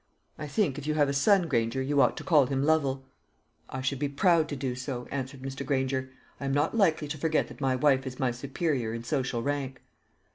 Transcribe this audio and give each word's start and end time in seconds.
I 0.39 0.47
think, 0.47 0.79
if 0.79 0.87
you 0.87 0.95
have 0.95 1.09
a 1.09 1.13
son. 1.13 1.47
Granger, 1.47 1.79
you 1.79 2.01
ought 2.01 2.17
to 2.17 2.23
call 2.23 2.47
him 2.47 2.63
Lovel." 2.63 3.05
"I 3.69 3.81
should 3.81 3.99
be 3.99 4.09
proud 4.09 4.49
to 4.49 4.55
do 4.55 4.73
so," 4.73 5.07
answered 5.11 5.43
Mr. 5.43 5.63
Granger. 5.63 6.09
"I 6.39 6.45
am 6.45 6.51
not 6.53 6.75
likely 6.75 7.07
to 7.09 7.19
forget 7.19 7.49
that 7.49 7.61
my 7.61 7.75
wife 7.75 8.07
is 8.07 8.17
my 8.19 8.31
superior 8.31 8.95
in 8.95 9.03
social 9.03 9.43
rank." 9.43 9.79